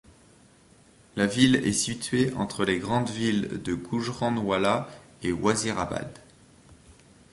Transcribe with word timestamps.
La 1.15 1.27
ville 1.27 1.57
est 1.57 1.71
située 1.73 2.33
entre 2.33 2.65
les 2.65 2.79
grandes 2.79 3.11
villes 3.11 3.61
de 3.61 3.75
Gujranwala 3.75 4.89
et 5.21 5.31
Wazirabad. 5.31 6.09